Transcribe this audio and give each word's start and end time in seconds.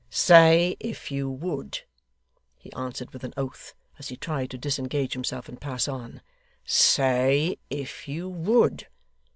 'Say 0.09 0.75
if 0.79 1.11
you 1.11 1.29
would,' 1.29 1.81
he 2.57 2.73
answered 2.73 3.11
with 3.13 3.23
an 3.23 3.35
oath, 3.37 3.75
as 3.99 4.09
he 4.09 4.15
tried 4.17 4.49
to 4.49 4.57
disengage 4.57 5.13
himself 5.13 5.47
and 5.47 5.61
pass 5.61 5.87
on. 5.87 6.23
'Say 6.65 7.59
if 7.69 8.07
you 8.07 8.27
would. 8.27 8.87